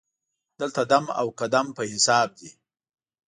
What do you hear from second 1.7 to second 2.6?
په حساب دی.